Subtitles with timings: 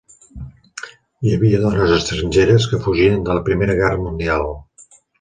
[1.25, 4.53] Hi havia dones estrangeres que fugien de la Primera Guerra Mundial.